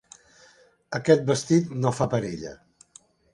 [0.99, 2.55] Aquest vestit no fa per a ella.